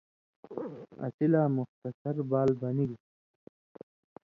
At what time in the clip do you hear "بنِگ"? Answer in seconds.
2.59-2.91